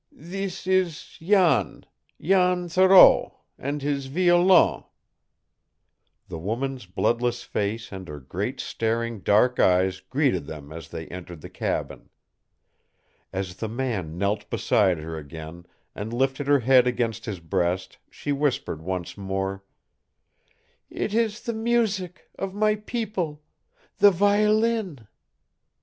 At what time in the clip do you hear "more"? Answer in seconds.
19.19-19.63